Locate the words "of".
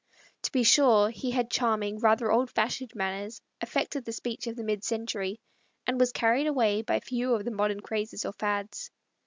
4.47-4.55, 7.35-7.45